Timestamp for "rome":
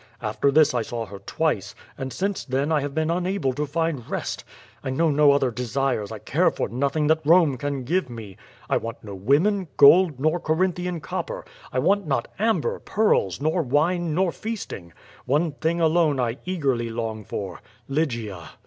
7.23-7.55